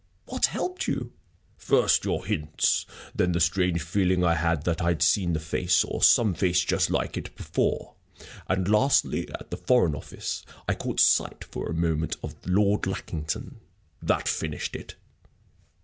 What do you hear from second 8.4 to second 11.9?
And, lastly, at the Foreign Office I caught sight, for a